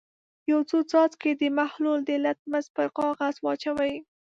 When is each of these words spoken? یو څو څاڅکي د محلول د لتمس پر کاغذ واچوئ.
یو 0.51 0.59
څو 0.69 0.77
څاڅکي 0.91 1.31
د 1.37 1.43
محلول 1.57 1.99
د 2.05 2.11
لتمس 2.25 2.65
پر 2.75 2.87
کاغذ 2.97 3.35
واچوئ. 3.41 3.93